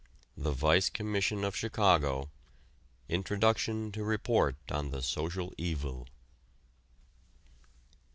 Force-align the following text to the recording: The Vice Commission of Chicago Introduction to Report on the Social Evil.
The 0.35 0.51
Vice 0.51 0.89
Commission 0.89 1.43
of 1.43 1.55
Chicago 1.55 2.31
Introduction 3.07 3.91
to 3.91 4.03
Report 4.03 4.55
on 4.71 4.89
the 4.89 5.03
Social 5.03 5.53
Evil. 5.59 6.07